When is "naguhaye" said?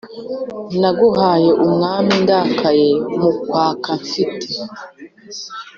0.79-1.49